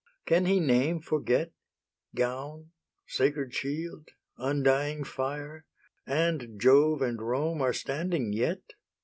[0.25, 1.51] can he name forget,
[2.15, 2.71] Gown,
[3.05, 5.63] sacred shield, undying fire,
[6.07, 8.63] And Jove and Rome are standing yet?